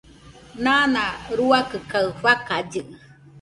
[0.63, 1.03] Nana
[1.37, 2.81] ruakɨ kaɨ fakallɨ